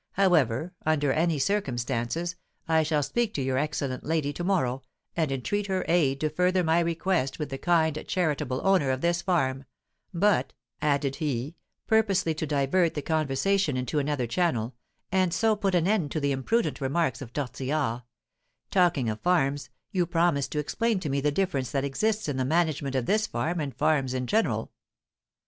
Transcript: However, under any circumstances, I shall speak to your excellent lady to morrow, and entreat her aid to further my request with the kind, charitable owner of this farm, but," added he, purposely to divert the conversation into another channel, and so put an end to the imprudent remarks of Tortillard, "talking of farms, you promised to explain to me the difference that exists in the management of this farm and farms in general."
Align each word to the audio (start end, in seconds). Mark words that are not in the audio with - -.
However, 0.13 0.73
under 0.83 1.11
any 1.13 1.37
circumstances, 1.37 2.35
I 2.67 2.81
shall 2.81 3.03
speak 3.03 3.35
to 3.35 3.41
your 3.43 3.59
excellent 3.59 4.03
lady 4.03 4.33
to 4.33 4.43
morrow, 4.43 4.81
and 5.15 5.31
entreat 5.31 5.67
her 5.67 5.85
aid 5.87 6.19
to 6.21 6.29
further 6.31 6.63
my 6.63 6.79
request 6.79 7.37
with 7.37 7.49
the 7.49 7.59
kind, 7.59 8.03
charitable 8.07 8.61
owner 8.63 8.89
of 8.89 9.01
this 9.01 9.21
farm, 9.21 9.63
but," 10.11 10.53
added 10.81 11.17
he, 11.17 11.55
purposely 11.85 12.33
to 12.33 12.47
divert 12.47 12.95
the 12.95 13.03
conversation 13.03 13.77
into 13.77 13.99
another 13.99 14.25
channel, 14.25 14.73
and 15.11 15.35
so 15.35 15.55
put 15.55 15.75
an 15.75 15.87
end 15.87 16.09
to 16.13 16.19
the 16.19 16.31
imprudent 16.31 16.81
remarks 16.81 17.21
of 17.21 17.31
Tortillard, 17.31 18.01
"talking 18.71 19.07
of 19.07 19.21
farms, 19.21 19.69
you 19.91 20.07
promised 20.07 20.51
to 20.53 20.57
explain 20.57 20.99
to 21.01 21.09
me 21.09 21.21
the 21.21 21.31
difference 21.31 21.69
that 21.69 21.85
exists 21.85 22.27
in 22.27 22.37
the 22.37 22.43
management 22.43 22.95
of 22.95 23.05
this 23.05 23.27
farm 23.27 23.59
and 23.59 23.75
farms 23.75 24.15
in 24.15 24.25
general." 24.25 24.71